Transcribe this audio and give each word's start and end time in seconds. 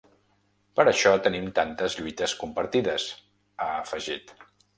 Per 0.79 0.85
això 0.91 1.11
tenim 1.27 1.49
tantes 1.59 1.97
lluites 1.99 2.33
compartides, 2.45 3.07
ha 3.67 3.71
afegit. 3.85 4.35